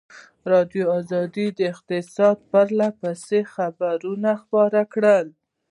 [0.51, 0.81] ازادي
[1.13, 5.21] راډیو د اقتصاد په اړه پرله پسې خبرونه خپاره کړي.